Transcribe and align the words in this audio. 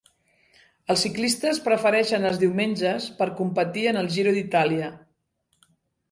Els 0.91 1.01
ciclistes 1.07 1.59
prefereixen 1.65 2.25
els 2.29 2.39
diumenges 2.43 3.05
per 3.19 3.27
competir 3.41 3.83
en 3.91 3.99
el 4.01 4.09
Giro 4.15 4.33
d'Itàlia. 4.39 4.89